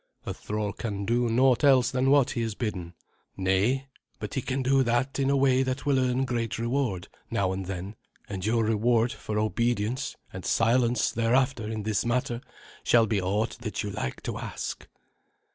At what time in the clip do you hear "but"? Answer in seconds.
4.17-4.33